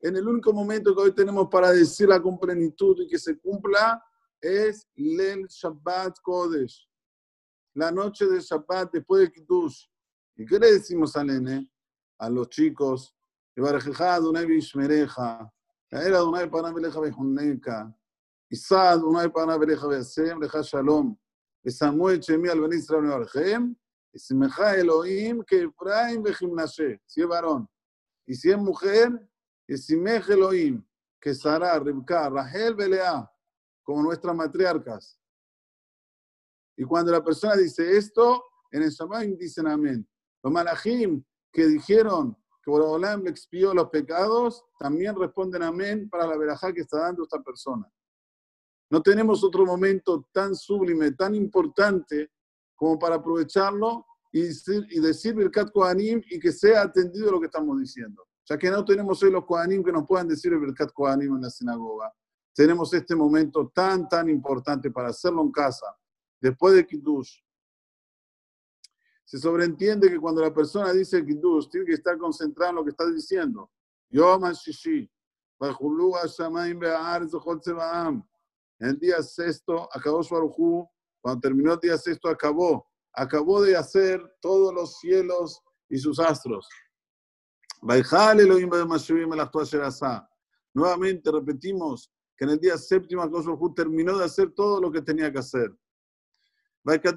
En 0.00 0.16
el 0.16 0.26
único 0.26 0.52
momento 0.52 0.94
que 0.94 1.02
hoy 1.02 1.14
tenemos 1.14 1.48
para 1.48 1.70
decirla 1.70 2.20
con 2.20 2.38
plenitud 2.38 3.00
y 3.00 3.06
que 3.06 3.18
se 3.18 3.38
cumpla 3.38 4.02
es 4.40 4.88
Lel 4.96 5.46
Shabbat 5.46 6.18
Kodesh. 6.20 6.88
La 7.74 7.92
noche 7.92 8.26
de 8.26 8.40
Shabbat 8.40 8.92
después 8.92 9.22
de 9.22 9.32
Kiddush. 9.32 9.86
¿Y 10.36 10.44
qué 10.44 10.58
le 10.58 10.72
decimos 10.72 11.14
a 11.16 12.30
los 12.30 12.48
chicos. 12.48 13.14
Ibarajejá 13.56 14.14
Adonai 14.14 14.46
Bishmereja. 14.46 15.52
Era 15.90 16.18
Adonai 16.18 16.48
Panabeleja 16.48 17.00
Bejuneka. 17.00 17.94
Isa 18.50 18.90
Adonai 18.90 19.28
Panabeleja 19.28 19.86
Beasem 19.88 20.40
Leja 20.40 20.62
Shalom. 20.62 21.16
Samuel 21.70 22.20
Shemi 22.20 22.48
al 22.48 22.60
Ben 22.60 22.72
Israel 22.72 23.04
Nevarjem. 23.04 23.76
Ismeja 24.12 24.76
Elohim 24.76 25.42
que 25.44 25.62
Efraim 25.62 26.22
Bejimnashe. 26.22 27.00
Si 27.06 27.22
es 27.22 27.26
varón. 27.26 27.68
Y 28.26 28.34
si 28.34 28.50
es 28.50 28.58
mujer, 28.58 29.10
Isimej 29.66 30.28
Elohim. 30.30 30.84
Que 31.20 31.34
Sara, 31.34 31.78
Rebka, 31.78 32.28
Rahel, 32.28 32.74
Belea. 32.74 33.30
Como 33.82 34.02
nuestras 34.02 34.34
matriarcas. 34.34 35.18
Y 36.76 36.84
cuando 36.84 37.12
la 37.12 37.22
persona 37.22 37.56
dice 37.56 37.96
esto, 37.96 38.44
en 38.70 38.82
el 38.82 38.90
Shabbat 38.90 39.24
dicen 39.38 39.66
amén. 39.66 40.08
Los 40.42 40.52
malachim 40.52 41.22
que 41.52 41.66
dijeron 41.66 42.36
que 42.64 42.70
Borobolam 42.70 43.22
le 43.22 43.30
expió 43.30 43.74
los 43.74 43.90
pecados, 43.90 44.64
también 44.78 45.14
responden 45.16 45.62
amén 45.62 46.08
para 46.08 46.26
la 46.26 46.36
verajá 46.36 46.72
que 46.72 46.80
está 46.80 46.98
dando 46.98 47.24
esta 47.24 47.42
persona. 47.42 47.88
No 48.92 49.00
tenemos 49.00 49.42
otro 49.42 49.64
momento 49.64 50.28
tan 50.32 50.54
sublime, 50.54 51.12
tan 51.12 51.34
importante 51.34 52.30
como 52.76 52.98
para 52.98 53.14
aprovecharlo 53.14 54.04
y 54.30 54.42
decir, 54.42 54.86
y 54.90 55.00
decir 55.00 55.34
Birkat 55.34 55.72
Kohanim 55.72 56.20
y 56.28 56.38
que 56.38 56.52
sea 56.52 56.82
atendido 56.82 57.32
lo 57.32 57.40
que 57.40 57.46
estamos 57.46 57.80
diciendo. 57.80 58.28
Ya 58.44 58.58
que 58.58 58.70
no 58.70 58.84
tenemos 58.84 59.22
hoy 59.22 59.30
los 59.30 59.46
Kohanim 59.46 59.82
que 59.82 59.92
nos 59.92 60.06
puedan 60.06 60.28
decir 60.28 60.52
el 60.52 60.60
Birkat 60.60 60.92
Kohanim 60.92 61.36
en 61.36 61.40
la 61.40 61.48
sinagoga, 61.48 62.12
tenemos 62.54 62.92
este 62.92 63.16
momento 63.16 63.72
tan, 63.74 64.06
tan 64.10 64.28
importante 64.28 64.90
para 64.90 65.08
hacerlo 65.08 65.40
en 65.40 65.52
casa, 65.52 65.86
después 66.38 66.74
de 66.74 66.86
Kiddush, 66.86 67.38
se 69.24 69.38
sobreentiende 69.38 70.10
que 70.10 70.20
cuando 70.20 70.42
la 70.42 70.52
persona 70.52 70.92
dice 70.92 71.24
Kiddush, 71.24 71.70
tiene 71.70 71.86
que 71.86 71.94
estar 71.94 72.18
concentrado 72.18 72.72
en 72.72 72.76
lo 72.76 72.84
que 72.84 72.90
está 72.90 73.06
diciendo. 73.06 73.70
Yom 74.10 74.42
Shishi, 74.52 75.10
en 78.82 78.88
el 78.88 78.98
día 78.98 79.22
sexto, 79.22 79.88
acabó 79.92 80.24
su 80.24 80.34
cuando 81.20 81.40
terminó 81.40 81.74
el 81.74 81.78
día 81.78 81.96
sexto, 81.96 82.28
acabó. 82.28 82.84
Acabó 83.12 83.62
de 83.62 83.76
hacer 83.76 84.20
todos 84.40 84.74
los 84.74 84.98
cielos 84.98 85.62
y 85.88 85.98
sus 85.98 86.18
astros. 86.18 86.68
Nuevamente 90.74 91.30
repetimos 91.30 92.12
que 92.36 92.44
en 92.44 92.50
el 92.50 92.58
día 92.58 92.76
séptimo, 92.76 93.22
terminó 93.72 94.18
de 94.18 94.24
hacer 94.24 94.50
todo 94.50 94.80
lo 94.80 94.90
que 94.90 95.00
tenía 95.00 95.30
que 95.30 95.38
hacer. 95.38 95.72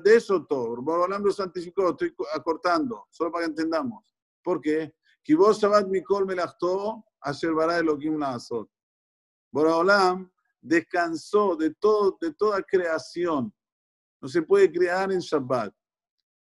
eso 0.05 0.45
todo. 0.45 0.79
Borolam 0.83 1.23
lo 1.23 1.31
santificó, 1.31 1.89
estoy 1.89 2.13
acortando, 2.35 3.07
solo 3.09 3.31
para 3.31 3.45
que 3.45 3.49
entendamos. 3.49 4.15
¿Por 4.43 4.61
qué? 4.61 4.93
Kibos 5.23 5.59
Shabbat 5.59 5.87
Mikol 5.87 6.27
Melachto, 6.27 7.03
Asher 7.21 7.53
Bara 7.53 7.79
Elohim 7.79 8.19
Naasot. 8.19 8.69
Borolam 9.51 10.29
descansó 10.65 11.55
de, 11.55 11.73
todo, 11.75 12.17
de 12.19 12.33
toda 12.33 12.61
creación. 12.63 13.53
No 14.19 14.27
se 14.27 14.41
puede 14.41 14.71
crear 14.71 15.11
en 15.11 15.19
Shabbat. 15.19 15.71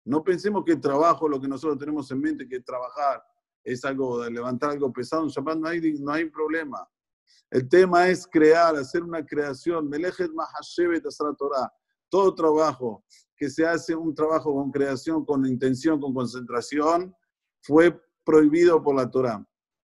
No 0.05 0.25
pensemos 0.25 0.65
que 0.65 0.73
el 0.73 0.81
trabajo, 0.81 1.29
lo 1.29 1.41
que 1.41 1.49
nosotros 1.49 1.79
tenemos 1.79 2.11
en 2.11 2.21
mente, 2.21 2.49
que 2.49 2.61
trabajar 2.61 3.23
es 3.63 3.85
algo 3.85 4.23
de 4.23 4.31
levantar 4.31 4.71
algo 4.71 4.93
pesado. 4.93 5.25
En 5.25 5.29
Shabbat 5.29 5.59
no 5.59 5.69
hay, 5.69 5.93
no 6.01 6.13
hay 6.13 6.31
problema. 6.31 6.89
El 7.51 7.69
tema 7.69 8.09
es 8.09 8.27
crear, 8.27 8.75
hacer 8.77 9.03
una 9.03 9.25
creación. 9.25 9.91
Todo 12.09 12.35
trabajo 12.35 13.05
que 13.37 13.51
se 13.51 13.67
hace, 13.67 13.95
un 13.95 14.15
trabajo 14.15 14.55
con 14.55 14.71
creación, 14.71 15.25
con 15.25 15.45
intención, 15.45 16.01
con 16.01 16.15
concentración, 16.15 17.15
fue 17.61 18.01
prohibido 18.25 18.83
por 18.83 18.97
la 18.97 19.11
Torah. 19.11 19.47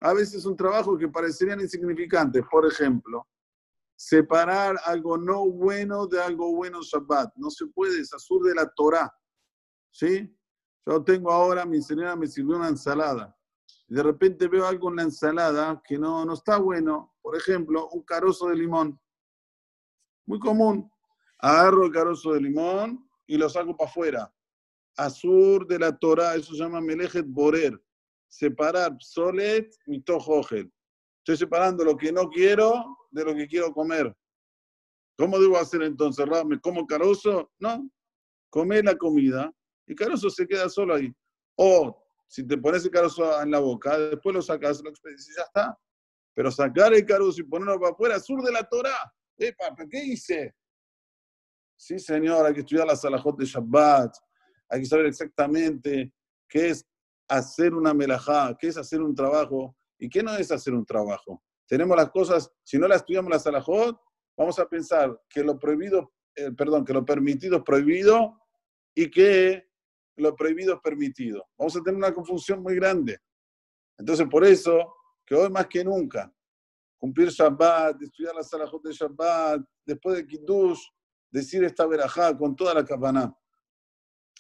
A 0.01 0.13
veces 0.13 0.45
un 0.45 0.57
trabajo 0.57 0.99
que 0.99 1.09
parecerían 1.09 1.61
insignificantes, 1.61 2.43
por 2.51 2.67
ejemplo, 2.67 3.27
separar 3.99 4.79
algo 4.85 5.19
no 5.19 5.45
bueno 5.51 6.07
de 6.07 6.23
algo 6.23 6.55
bueno 6.55 6.81
Shabbat. 6.83 7.35
No 7.35 7.51
se 7.51 7.67
puede, 7.67 8.01
es 8.01 8.15
azul 8.15 8.47
de 8.47 8.55
la 8.55 8.71
Torah. 8.71 9.13
¿Sí? 9.91 10.33
Yo 10.87 11.03
tengo 11.03 11.33
ahora, 11.33 11.67
mi 11.67 11.83
señora 11.83 12.15
me 12.15 12.29
sirvió 12.29 12.57
una 12.57 12.69
ensalada. 12.69 13.37
Y 13.89 13.95
de 13.95 14.03
repente 14.03 14.47
veo 14.47 14.67
algo 14.67 14.91
en 14.91 14.97
la 14.97 15.03
ensalada 15.03 15.83
que 15.85 15.99
no, 15.99 16.25
no 16.25 16.35
está 16.35 16.59
bueno. 16.59 17.15
Por 17.21 17.37
ejemplo, 17.37 17.89
un 17.89 18.03
carozo 18.05 18.49
de 18.49 18.57
limón. 18.57 18.99
Muy 20.27 20.39
común 20.39 20.91
agarro 21.39 21.85
el 21.85 21.93
carozo 21.93 22.33
de 22.33 22.41
limón 22.41 23.09
y 23.27 23.37
lo 23.37 23.49
saco 23.49 23.77
para 23.77 23.91
afuera. 23.91 24.35
Azur 24.97 25.67
de 25.67 25.79
la 25.79 25.97
Torah, 25.97 26.35
eso 26.35 26.53
se 26.53 26.59
llama 26.59 26.81
Melejet 26.81 27.27
Borer. 27.27 27.81
Separar 28.29 28.97
Solet 29.01 29.75
y 29.87 30.01
Tojogel. 30.03 30.73
Estoy 31.19 31.37
separando 31.37 31.85
lo 31.85 31.97
que 31.97 32.13
no 32.13 32.29
quiero 32.29 32.98
de 33.11 33.25
lo 33.25 33.35
que 33.35 33.47
quiero 33.47 33.73
comer. 33.73 34.15
¿Cómo 35.17 35.39
debo 35.39 35.59
hacer 35.59 35.83
entonces? 35.83 36.25
¿Me 36.47 36.61
como 36.61 36.87
carozo? 36.87 37.51
No. 37.59 37.91
Come 38.51 38.83
la 38.83 38.97
comida 38.97 39.53
y 39.87 39.95
carozo 39.95 40.31
se 40.31 40.47
queda 40.47 40.69
solo 40.69 40.95
ahí. 40.95 41.13
O 41.57 42.05
si 42.29 42.47
te 42.47 42.57
pones 42.59 42.85
el 42.85 42.91
carozo 42.91 43.43
en 43.43 43.51
la 43.51 43.59
boca, 43.59 43.99
después 43.99 44.35
lo 44.35 44.43
sacas, 44.43 44.83
lo 44.83 44.91
y 44.91 45.37
ya 45.37 45.43
está. 45.43 45.79
Pero 46.35 46.51
sacar 46.51 46.95
el 46.95 47.05
carozo 47.05 47.41
y 47.41 47.45
ponerlo 47.45 47.81
para 47.81 47.93
afuera, 47.93 48.21
sur 48.21 48.43
de 48.43 48.53
la 48.53 48.63
Torah. 48.63 49.13
Epa, 49.37 49.75
¿qué 49.91 50.05
hice? 50.05 50.55
Sí, 51.77 51.99
señor, 51.99 52.45
hay 52.45 52.55
que 52.55 52.61
estudiar 52.61 52.87
la 52.87 52.97
salahot 52.97 53.39
de 53.39 53.45
Shabbat, 53.45 54.13
hay 54.69 54.81
que 54.81 54.87
saber 54.87 55.07
exactamente 55.07 56.13
qué 56.49 56.71
es 56.71 56.85
hacer 57.29 57.73
una 57.73 57.95
melajá, 57.95 58.57
qué 58.59 58.69
es 58.69 58.77
hacer 58.77 59.01
un 59.01 59.15
trabajo 59.15 59.77
y 59.99 60.09
qué 60.09 60.23
no 60.23 60.37
es 60.37 60.51
hacer 60.51 60.75
un 60.75 60.85
trabajo. 60.85 61.43
Tenemos 61.69 61.97
las 61.97 62.11
cosas, 62.11 62.51
si 62.65 62.79
no 62.79 62.89
la 62.89 62.97
estudiamos 62.97 63.31
la 63.31 63.39
salahot, 63.39 64.01
vamos 64.37 64.59
a 64.59 64.67
pensar 64.67 65.21
que 65.29 65.45
lo 65.45 65.59
prohibido, 65.59 66.15
eh, 66.35 66.51
perdón, 66.53 66.83
que 66.83 66.95
lo 66.95 67.05
permitido 67.05 67.59
es 67.59 67.63
prohibido 67.63 68.41
y 68.95 69.11
que 69.11 69.69
lo 70.17 70.35
prohibido 70.35 70.75
es 70.75 70.81
permitido. 70.81 71.47
Vamos 71.59 71.77
a 71.77 71.83
tener 71.83 71.97
una 71.97 72.15
confusión 72.15 72.63
muy 72.63 72.75
grande. 72.75 73.21
Entonces, 73.99 74.27
por 74.31 74.45
eso, 74.45 74.95
que 75.27 75.35
hoy 75.35 75.51
más 75.51 75.67
que 75.67 75.85
nunca, 75.85 76.33
cumplir 76.97 77.29
Shabbat, 77.29 78.01
estudiar 78.01 78.35
la 78.35 78.43
salahot 78.43 78.83
de 78.83 78.93
Shabbat, 78.93 79.61
después 79.85 80.17
de 80.17 80.27
Kiddush, 80.27 80.81
decir 81.31 81.63
esta 81.65 81.87
verajá 81.87 82.37
con 82.37 82.57
toda 82.57 82.73
la 82.73 82.85
cabana. 82.85 83.37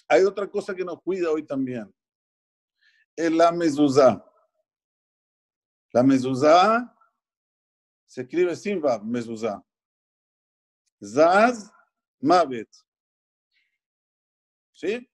Hay 0.08 0.24
otra 0.24 0.50
cosa 0.50 0.74
que 0.74 0.84
nos 0.84 1.02
cuida 1.02 1.30
hoy 1.30 1.44
también. 1.44 1.94
Es 3.14 3.30
la 3.30 3.52
mezuzá. 3.52 4.24
La 5.92 6.02
mezuzá 6.02 6.94
se 8.08 8.22
escribe 8.22 8.56
sin 8.56 8.80
vav, 8.80 9.04
mezuzá. 9.04 9.62
Zaz, 11.04 11.70
mavet. 12.20 12.68
¿Sí? 14.72 15.08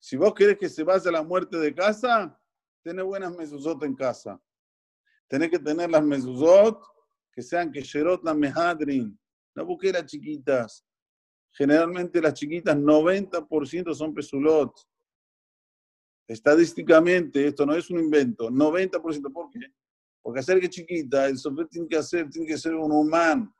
Si 0.00 0.16
vos 0.16 0.34
querés 0.34 0.58
que 0.58 0.68
se 0.68 0.82
vaya 0.82 1.10
la 1.12 1.22
muerte 1.22 1.56
de 1.56 1.72
casa, 1.72 2.38
tenés 2.82 3.04
buenas 3.04 3.34
mezuzot 3.34 3.82
en 3.84 3.94
casa. 3.94 4.42
Tenés 5.28 5.50
que 5.50 5.60
tener 5.60 5.88
las 5.88 6.02
mezuzot 6.02 6.82
que 7.32 7.40
sean 7.40 7.70
que 7.70 7.80
Sherot 7.80 8.24
la 8.24 8.34
mehadrin. 8.34 9.18
No 9.54 9.64
busqué 9.64 9.92
las 9.92 10.04
chiquitas. 10.06 10.84
Generalmente 11.52 12.20
las 12.20 12.34
chiquitas, 12.34 12.76
90% 12.76 13.94
son 13.94 14.12
pesulot. 14.12 14.76
Estadísticamente, 16.26 17.46
esto 17.46 17.64
no 17.64 17.74
es 17.74 17.88
un 17.90 18.00
invento, 18.00 18.50
90%. 18.50 19.32
¿Por 19.32 19.50
qué? 19.50 19.72
Porque 20.24 20.40
hacer 20.40 20.58
que 20.58 20.70
chiquita, 20.70 21.26
el 21.26 21.36
software 21.36 21.68
tiene 21.68 21.86
que 21.86 21.98
hacer, 21.98 22.30
tiene 22.30 22.48
que 22.48 22.56
ser 22.56 22.74
un 22.74 22.90
humano, 22.90 23.54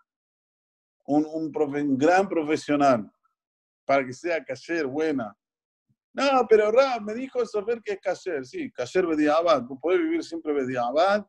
un, 1.04 1.26
un, 1.26 1.98
gran 1.98 2.26
profesional, 2.26 3.12
para 3.84 4.06
que 4.06 4.14
sea 4.14 4.42
cayer, 4.42 4.86
buena. 4.86 5.36
No, 6.14 6.46
pero 6.48 6.72
Ra, 6.72 6.98
me 7.00 7.12
dijo 7.12 7.38
el 7.42 7.46
software 7.48 7.82
que 7.82 7.92
es 7.92 8.00
cayer. 8.00 8.46
Sí, 8.46 8.72
cayer 8.72 9.06
Bediabad. 9.06 9.66
Tú 9.66 9.78
puedes 9.78 10.00
vivir 10.00 10.24
siempre 10.24 10.54
Bediabad, 10.54 11.26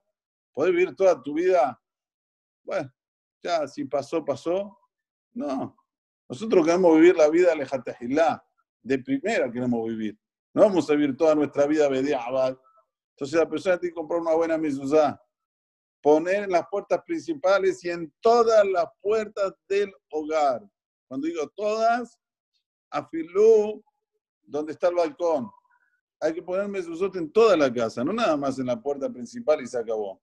puedes 0.53 0.73
vivir 0.73 0.95
toda 0.95 1.21
tu 1.21 1.33
vida. 1.33 1.77
Bueno, 2.63 2.89
ya, 3.43 3.67
si 3.67 3.83
pasó, 3.83 4.23
pasó. 4.23 4.79
No. 5.33 5.75
Nosotros 6.29 6.65
queremos 6.65 6.95
vivir 6.95 7.17
la 7.17 7.27
vida 7.27 7.53
Lejatejilá. 7.53 8.41
De 8.81 8.99
primera 8.99 9.51
queremos 9.51 9.85
vivir. 9.85 10.17
No 10.53 10.61
vamos 10.61 10.89
a 10.89 10.93
vivir 10.93 11.17
toda 11.17 11.35
nuestra 11.35 11.67
vida 11.67 11.89
Bediabad. 11.89 12.57
Entonces 13.17 13.37
la 13.37 13.49
persona 13.49 13.77
tiene 13.77 13.91
que 13.91 13.95
comprar 13.99 14.21
una 14.21 14.33
buena 14.33 14.57
mezuzá. 14.57 15.21
Poner 16.05 16.43
en 16.43 16.51
las 16.51 16.67
puertas 16.69 17.01
principales 17.03 17.83
y 17.83 17.89
en 17.89 18.13
todas 18.21 18.63
las 18.67 18.85
puertas 19.01 19.55
del 19.67 19.91
hogar. 20.11 20.61
Cuando 21.07 21.25
digo 21.25 21.49
todas, 21.55 22.19
afilú 22.91 23.83
donde 24.43 24.73
está 24.73 24.89
el 24.89 24.93
balcón. 24.93 25.49
Hay 26.19 26.31
que 26.35 26.43
poner 26.43 26.67
mezuzot 26.67 27.15
en 27.15 27.31
toda 27.31 27.57
la 27.57 27.73
casa, 27.73 28.03
no 28.03 28.13
nada 28.13 28.37
más 28.37 28.59
en 28.59 28.67
la 28.67 28.79
puerta 28.79 29.09
principal 29.09 29.63
y 29.63 29.65
se 29.65 29.79
acabó. 29.79 30.21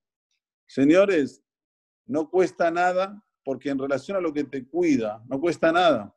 Señores, 0.69 1.43
no 2.07 2.31
cuesta 2.31 2.71
nada 2.71 3.21
porque 3.45 3.71
en 3.71 3.81
relación 3.81 4.17
a 4.17 4.21
lo 4.21 4.33
que 4.33 4.45
te 4.45 4.65
cuida, 4.65 5.21
no 5.27 5.41
cuesta 5.41 5.73
nada. 5.73 6.17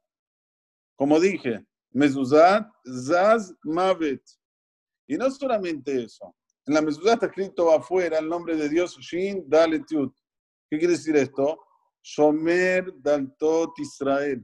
Como 0.95 1.19
dije, 1.19 1.65
mezuzat, 1.89 2.71
zaz, 3.07 3.51
mavet. 3.63 4.21
Y 5.07 5.17
no 5.17 5.31
solamente 5.31 6.03
eso. 6.03 6.35
En 6.67 6.73
la 6.73 6.81
mezuzá 6.81 7.13
está 7.13 7.27
escrito 7.27 7.71
afuera 7.71 8.17
el 8.17 8.27
nombre 8.27 8.55
de 8.55 8.67
Dios, 8.67 8.97
Shin 8.97 9.47
Daletiut. 9.47 10.15
¿Qué 10.69 10.79
quiere 10.79 10.93
decir 10.93 11.15
esto? 11.15 11.59
Shomer 12.01 12.91
Daltot 13.01 13.77
Israel. 13.77 14.43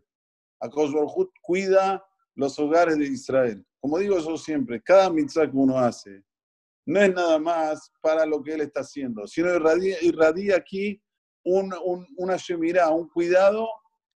Akosh 0.60 0.94
cuida 1.42 2.04
los 2.36 2.58
hogares 2.60 2.98
de 2.98 3.06
Israel. 3.06 3.66
Como 3.80 3.98
digo 3.98 4.20
yo 4.20 4.38
siempre, 4.38 4.82
cada 4.84 5.10
mitzvah 5.10 5.50
que 5.50 5.58
uno 5.58 5.80
hace 5.80 6.24
no 6.86 7.00
es 7.00 7.14
nada 7.14 7.40
más 7.40 7.92
para 8.02 8.26
lo 8.26 8.42
que 8.44 8.54
él 8.54 8.62
está 8.62 8.82
haciendo, 8.82 9.28
sino 9.28 9.50
irradia, 9.56 10.56
aquí 10.56 11.02
un, 11.44 11.74
un, 11.84 12.08
una 12.18 12.38
shemirá, 12.38 12.90
un 12.90 13.08
cuidado 13.10 13.68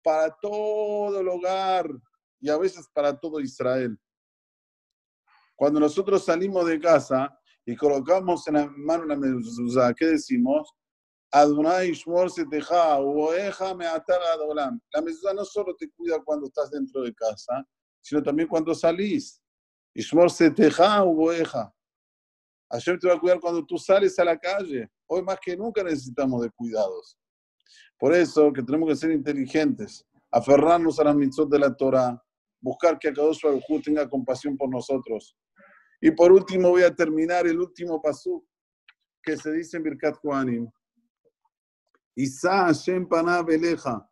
para 0.01 0.35
todo 0.41 1.21
el 1.21 1.27
hogar 1.27 1.89
y 2.39 2.49
a 2.49 2.57
veces 2.57 2.89
para 2.93 3.17
todo 3.17 3.39
Israel. 3.39 3.97
Cuando 5.55 5.79
nosotros 5.79 6.25
salimos 6.25 6.65
de 6.65 6.79
casa 6.79 7.39
y 7.65 7.75
colocamos 7.75 8.47
en 8.47 8.55
la 8.55 8.67
mano 8.67 9.03
una 9.03 9.15
mezuzá, 9.15 9.93
¿qué 9.93 10.05
decimos? 10.07 10.69
Adonai 11.31 11.93
Shmor 11.93 12.29
Oeja 12.99 13.69
Adolam. 13.69 14.79
La 14.93 15.01
mezuzá 15.01 15.33
no 15.33 15.43
solo 15.45 15.75
te 15.75 15.89
cuida 15.91 16.21
cuando 16.23 16.45
estás 16.45 16.69
dentro 16.69 17.01
de 17.01 17.13
casa, 17.13 17.65
sino 18.01 18.21
también 18.21 18.47
cuando 18.47 18.75
salís. 18.75 19.41
Ishmor 19.95 20.29
Seteja, 20.29 21.03
Oeja. 21.03 21.73
Hashem 22.69 22.99
te 22.99 23.07
va 23.07 23.15
a 23.15 23.19
cuidar 23.19 23.39
cuando 23.39 23.65
tú 23.65 23.77
sales 23.77 24.17
a 24.19 24.25
la 24.25 24.37
calle. 24.37 24.89
Hoy 25.07 25.21
más 25.21 25.37
que 25.39 25.55
nunca 25.55 25.83
necesitamos 25.83 26.41
de 26.41 26.49
cuidados. 26.51 27.17
Por 27.99 28.13
eso 28.13 28.51
que 28.51 28.63
tenemos 28.63 28.89
que 28.89 28.95
ser 28.95 29.11
inteligentes, 29.11 30.05
aferrarnos 30.31 30.99
a 30.99 31.03
las 31.03 31.15
mitzvot 31.15 31.49
de 31.49 31.59
la 31.59 31.75
Torah, 31.75 32.21
buscar 32.59 32.97
que 32.97 33.09
Akadosh 33.09 33.41
Baruj 33.43 33.63
tenga 33.83 34.09
compasión 34.09 34.57
por 34.57 34.69
nosotros. 34.69 35.35
Y 36.05 36.11
por 36.11 36.33
último 36.33 36.71
voy 36.71 36.83
a 36.83 36.93
terminar 36.93 37.47
el 37.47 37.57
último 37.57 38.01
pasú 38.01 38.45
que 39.21 39.37
se 39.37 39.53
dice 39.53 39.77
en 39.77 39.83
Birkat 39.83 40.19
Kohanim. 40.19 40.69
Isa 42.13 42.65
Hashem 42.65 43.07
Beleja. 43.45 44.05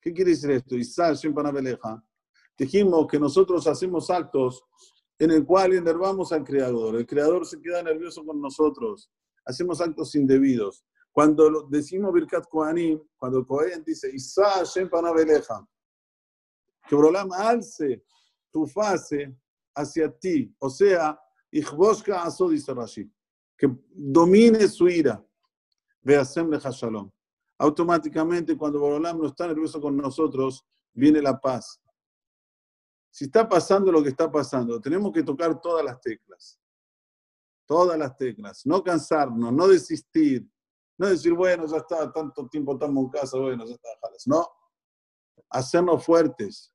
¿Qué 0.00 0.12
quiere 0.12 0.30
decir 0.30 0.52
esto? 0.52 0.76
Isa 0.76 1.06
Hashem 1.06 1.34
Beleja. 1.34 2.00
Dijimos 2.56 3.08
que 3.08 3.18
nosotros 3.18 3.66
hacemos 3.66 4.08
actos 4.08 4.62
en 5.18 5.32
el 5.32 5.44
cual 5.44 5.72
enervamos 5.72 6.30
al 6.30 6.44
Creador. 6.44 6.94
El 6.94 7.06
Creador 7.08 7.44
se 7.44 7.60
queda 7.60 7.82
nervioso 7.82 8.24
con 8.24 8.40
nosotros. 8.40 9.10
Hacemos 9.44 9.80
actos 9.80 10.14
indebidos. 10.14 10.84
Cuando 11.10 11.66
decimos 11.68 12.12
Birkat 12.12 12.46
Kohanim, 12.48 13.00
cuando 13.16 13.44
Kohen 13.44 13.82
dice 13.84 14.08
Isa 14.14 14.48
Hashem 14.48 14.88
Beleja, 14.88 15.68
que 16.88 16.94
Brolam 16.94 17.32
alce 17.32 18.04
tu 18.52 18.64
fase 18.64 19.36
hacia 19.80 20.10
ti, 20.10 20.54
o 20.58 20.70
sea, 20.70 21.18
Ichboshka 21.50 22.22
Aso, 22.22 22.48
dice 22.48 22.72
Rashi, 22.72 23.10
que 23.56 23.70
domine 23.90 24.68
su 24.68 24.88
ira, 24.88 25.24
Veasem 26.02 26.48
Leja 26.50 26.70
Shalom. 26.70 27.10
Automáticamente, 27.58 28.56
cuando 28.56 28.80
Borolam 28.80 29.18
no 29.18 29.26
está 29.26 29.46
nervioso 29.46 29.80
con 29.80 29.96
nosotros, 29.96 30.64
viene 30.94 31.20
la 31.20 31.38
paz. 31.38 31.80
Si 33.10 33.24
está 33.24 33.46
pasando 33.48 33.92
lo 33.92 34.02
que 34.02 34.08
está 34.08 34.30
pasando, 34.30 34.80
tenemos 34.80 35.12
que 35.12 35.22
tocar 35.22 35.60
todas 35.60 35.84
las 35.84 36.00
teclas. 36.00 36.58
Todas 37.66 37.98
las 37.98 38.16
teclas. 38.16 38.64
No 38.64 38.82
cansarnos, 38.82 39.52
no 39.52 39.68
desistir. 39.68 40.48
No 40.96 41.08
decir, 41.08 41.32
bueno, 41.32 41.66
ya 41.66 41.78
está, 41.78 42.12
tanto 42.12 42.48
tiempo 42.48 42.74
estamos 42.74 43.04
en 43.04 43.10
casa, 43.10 43.38
bueno, 43.38 43.66
ya 43.66 43.74
está, 43.74 43.88
No. 44.26 44.48
Hacernos 45.50 46.04
fuertes. 46.04 46.72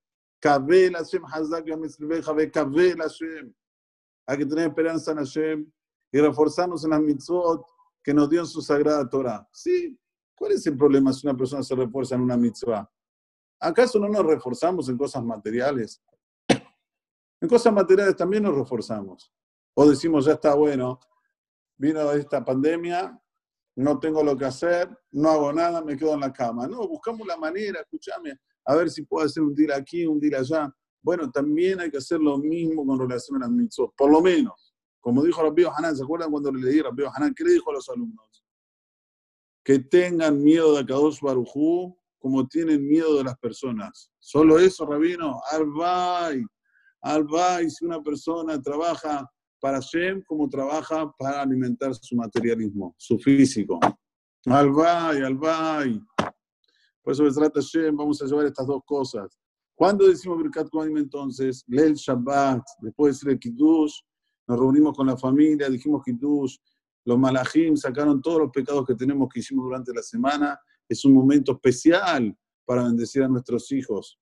Hay 4.27 4.37
que 4.37 4.45
tener 4.45 4.67
esperanza 4.67 5.11
en 5.11 5.17
Hashem 5.17 5.71
y 6.11 6.19
reforzarnos 6.19 6.83
en 6.83 6.89
las 6.91 7.01
mitzvot 7.01 7.65
que 8.03 8.13
nos 8.13 8.29
dio 8.29 8.41
en 8.41 8.47
su 8.47 8.61
sagrada 8.61 9.09
Torah. 9.09 9.47
Sí, 9.51 9.99
¿cuál 10.35 10.53
es 10.53 10.65
el 10.67 10.77
problema 10.77 11.11
si 11.11 11.27
una 11.27 11.35
persona 11.35 11.63
se 11.63 11.75
refuerza 11.75 12.15
en 12.15 12.21
una 12.21 12.37
mitzvah? 12.37 12.89
¿Acaso 13.59 13.99
no 13.99 14.07
nos 14.07 14.25
reforzamos 14.25 14.89
en 14.89 14.97
cosas 14.97 15.23
materiales? 15.23 16.01
En 17.41 17.49
cosas 17.49 17.73
materiales 17.73 18.15
también 18.15 18.43
nos 18.43 18.55
reforzamos. 18.55 19.31
O 19.75 19.87
decimos, 19.87 20.25
ya 20.25 20.33
está 20.33 20.55
bueno, 20.55 20.99
vino 21.77 22.09
esta 22.13 22.43
pandemia, 22.43 23.21
no 23.75 23.99
tengo 23.99 24.23
lo 24.23 24.37
que 24.37 24.45
hacer, 24.45 24.89
no 25.11 25.29
hago 25.29 25.51
nada, 25.51 25.83
me 25.83 25.97
quedo 25.97 26.13
en 26.13 26.21
la 26.21 26.31
cama. 26.31 26.65
No, 26.65 26.87
buscamos 26.87 27.27
la 27.27 27.35
manera, 27.35 27.81
escúchame, 27.81 28.39
a 28.65 28.75
ver 28.75 28.89
si 28.89 29.03
puedo 29.03 29.25
hacer 29.25 29.43
un 29.43 29.53
deal 29.53 29.71
aquí, 29.71 30.05
un 30.05 30.19
deal 30.19 30.35
allá. 30.35 30.73
Bueno, 31.01 31.29
también 31.29 31.79
hay 31.79 31.91
que 31.91 31.97
hacer 31.97 32.19
lo 32.19 32.37
mismo 32.37 32.85
con 32.85 32.99
relación 32.99 33.37
a 33.37 33.45
las 33.45 33.51
mitzvot, 33.51 33.93
por 33.95 34.11
lo 34.11 34.21
menos. 34.21 34.73
Como 34.99 35.23
dijo 35.23 35.43
Rabbi 35.43 35.63
Hanan, 35.65 35.95
¿se 35.95 36.03
acuerdan 36.03 36.31
cuando 36.31 36.51
le 36.51 36.61
leí 36.61 36.79
a 36.79 36.83
Rabbi 36.83 37.03
Hanan? 37.13 37.33
¿Qué 37.35 37.43
le 37.43 37.53
dijo 37.53 37.69
a 37.69 37.73
los 37.73 37.87
alumnos? 37.89 38.43
Que 39.63 39.79
tengan 39.79 40.43
miedo 40.43 40.73
de 40.73 40.79
Akadosh 40.79 41.21
Barujú 41.21 41.95
como 42.17 42.47
tienen 42.47 42.87
miedo 42.87 43.17
de 43.17 43.23
las 43.23 43.37
personas. 43.37 44.11
Solo 44.17 44.57
eso, 44.57 44.83
Rabino, 44.83 45.39
albay, 45.51 46.43
albay, 47.01 47.69
si 47.69 47.85
una 47.85 48.01
persona 48.01 48.59
trabaja 48.59 49.29
para 49.59 49.79
Shem 49.79 50.23
como 50.23 50.49
trabaja 50.49 51.11
para 51.19 51.43
alimentar 51.43 51.93
su 51.93 52.15
materialismo, 52.15 52.95
su 52.97 53.19
físico. 53.19 53.79
Albay, 54.47 55.21
albay. 55.21 56.01
Por 57.05 57.13
eso, 57.13 57.23
trata 57.31 57.59
Shem, 57.61 57.95
vamos 57.95 58.19
a 58.19 58.25
llevar 58.25 58.47
estas 58.47 58.65
dos 58.65 58.81
cosas. 58.83 59.37
¿Cuándo 59.75 60.07
decimos 60.07 60.39
Birkat 60.39 60.69
Kohanim 60.71 60.97
entonces? 60.97 61.63
Lel 61.67 61.93
Shabbat, 61.93 62.63
después 62.81 63.21
de 63.21 63.33
el 63.33 63.39
Kiddush, 63.39 63.99
nos 64.47 64.59
reunimos 64.59 64.97
con 64.97 65.05
la 65.05 65.15
familia, 65.15 65.69
dijimos 65.69 66.01
Kiddush, 66.03 66.57
los 67.05 67.19
malajim 67.19 67.77
sacaron 67.77 68.23
todos 68.23 68.39
los 68.39 68.51
pecados 68.51 68.87
que 68.87 68.95
tenemos 68.95 69.29
que 69.31 69.39
hicimos 69.39 69.65
durante 69.65 69.93
la 69.93 70.01
semana. 70.01 70.59
Es 70.89 71.05
un 71.05 71.13
momento 71.13 71.51
especial 71.51 72.35
para 72.65 72.83
bendecir 72.85 73.21
a 73.21 73.27
nuestros 73.27 73.71
hijos. 73.71 74.19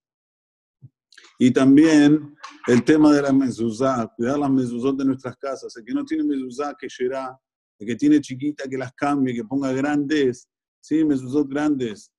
Y 1.39 1.52
también 1.52 2.36
el 2.67 2.84
tema 2.84 3.13
de 3.13 3.22
la 3.22 3.32
mezuzá, 3.32 4.12
cuidar 4.17 4.39
las 4.39 4.52
mezuzot 4.52 4.98
de 4.98 5.06
nuestras 5.06 5.38
casas. 5.38 5.74
El 5.78 5.86
que 5.86 5.93
no 5.93 6.04
tiene 6.04 6.26
mezuzá, 6.26 6.76
que 6.78 6.89
será. 6.89 7.39
El 7.80 7.88
que 7.88 7.96
tiene 7.96 8.19
chiquita, 8.19 8.67
que 8.67 8.78
las 8.78 8.91
cambie, 8.91 9.34
que 9.34 9.46
ponga 9.46 9.72
grandes. 9.72 10.50
Sí, 10.82 11.06
mezuzot 11.06 11.48
grandes. 11.48 12.12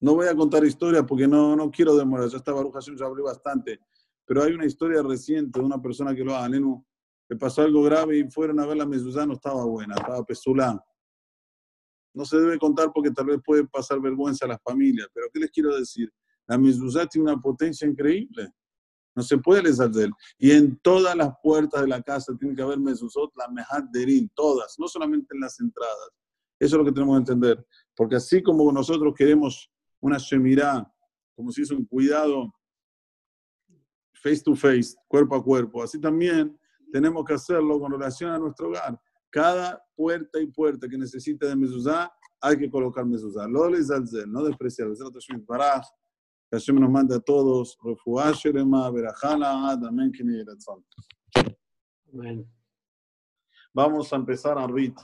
No 0.00 0.14
voy 0.14 0.26
a 0.26 0.34
contar 0.34 0.64
historias 0.64 1.04
porque 1.06 1.28
no, 1.28 1.54
no 1.54 1.70
quiero 1.70 1.94
demorar, 1.94 2.28
ya 2.28 2.38
esta 2.38 2.52
Baruch 2.52 2.74
ya 2.96 3.04
hablé 3.04 3.22
bastante, 3.22 3.80
pero 4.24 4.42
hay 4.42 4.52
una 4.52 4.64
historia 4.64 5.02
reciente 5.02 5.60
de 5.60 5.66
una 5.66 5.80
persona 5.80 6.14
que 6.14 6.24
lo 6.24 6.34
haga, 6.34 6.48
Nenu, 6.48 6.84
le 7.28 7.36
pasó 7.36 7.62
algo 7.62 7.82
grave 7.82 8.18
y 8.18 8.30
fueron 8.30 8.60
a 8.60 8.66
ver 8.66 8.76
la 8.76 8.86
mezuzá, 8.86 9.26
no 9.26 9.34
estaba 9.34 9.64
buena, 9.64 9.94
estaba 9.94 10.24
pesula. 10.24 10.82
No 12.12 12.24
se 12.24 12.38
debe 12.38 12.58
contar 12.58 12.90
porque 12.92 13.10
tal 13.10 13.26
vez 13.26 13.40
puede 13.44 13.66
pasar 13.68 14.00
vergüenza 14.00 14.46
a 14.46 14.48
las 14.48 14.62
familias, 14.62 15.06
pero 15.14 15.28
¿qué 15.32 15.38
les 15.38 15.50
quiero 15.50 15.76
decir? 15.76 16.12
La 16.46 16.58
mezuzá 16.58 17.06
tiene 17.06 17.30
una 17.30 17.40
potencia 17.40 17.86
increíble. 17.86 18.52
No 19.14 19.22
se 19.22 19.38
puede 19.38 19.68
él. 19.68 20.12
Y 20.38 20.52
en 20.52 20.78
todas 20.80 21.14
las 21.14 21.32
puertas 21.42 21.82
de 21.82 21.88
la 21.88 22.02
casa 22.02 22.34
tiene 22.38 22.54
que 22.54 22.62
haber 22.62 22.78
mezuzot, 22.78 23.30
la 23.36 23.48
mejad 23.48 23.84
derin, 23.92 24.30
todas, 24.34 24.76
no 24.78 24.88
solamente 24.88 25.34
en 25.34 25.40
las 25.40 25.60
entradas. 25.60 26.10
Eso 26.58 26.76
es 26.76 26.78
lo 26.78 26.84
que 26.84 26.92
tenemos 26.92 27.16
que 27.16 27.32
entender. 27.32 27.66
Porque 27.94 28.16
así 28.16 28.42
como 28.42 28.70
nosotros 28.72 29.14
queremos 29.16 29.70
una 30.00 30.18
shemirá, 30.18 30.90
como 31.34 31.50
si 31.52 31.62
es 31.62 31.70
un 31.70 31.84
cuidado 31.84 32.52
face 34.22 34.42
to 34.42 34.54
face, 34.54 34.94
cuerpo 35.08 35.34
a 35.34 35.42
cuerpo, 35.42 35.82
así 35.82 35.98
también 35.98 36.58
tenemos 36.92 37.24
que 37.24 37.34
hacerlo 37.34 37.78
con 37.80 37.92
relación 37.92 38.30
a 38.30 38.38
nuestro 38.38 38.68
hogar. 38.68 39.00
Cada 39.30 39.82
puerta 39.94 40.40
y 40.40 40.46
puerta 40.46 40.88
que 40.88 40.98
necesite 40.98 41.46
de 41.46 41.56
mezuzá, 41.56 42.12
hay 42.40 42.58
que 42.58 42.70
colocar 42.70 43.06
mezuzá. 43.06 43.46
Lo 43.46 43.68
no 43.68 44.44
despreciar. 44.44 44.88
Que 44.88 46.56
Hashem 46.56 46.80
nos 46.80 46.90
manda 46.90 47.16
a 47.16 47.20
todos. 47.20 47.78
Amén. 52.12 52.52
Vamos 53.72 54.12
a 54.12 54.16
empezar 54.16 54.58
a 54.58 54.66
Rit. 54.66 54.98